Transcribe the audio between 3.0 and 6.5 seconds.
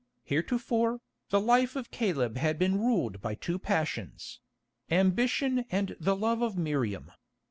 by two passions—ambition and the love